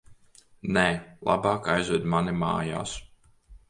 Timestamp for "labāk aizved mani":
1.31-2.37